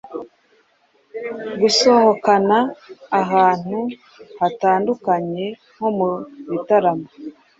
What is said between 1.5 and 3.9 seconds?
gusohokana ahantu